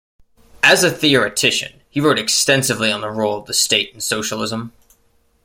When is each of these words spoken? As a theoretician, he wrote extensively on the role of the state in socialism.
As 0.63 0.83
a 0.83 0.89
theoretician, 0.89 1.81
he 1.91 2.01
wrote 2.01 2.17
extensively 2.17 2.91
on 2.91 3.01
the 3.01 3.11
role 3.11 3.37
of 3.37 3.45
the 3.45 3.53
state 3.53 3.93
in 3.93 4.01
socialism. 4.01 4.73